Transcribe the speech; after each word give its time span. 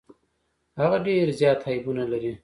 هغه 0.79 0.97
ډیر 1.07 1.25
زيات 1.39 1.59
عيبونه 1.69 2.03
لري. 2.11 2.31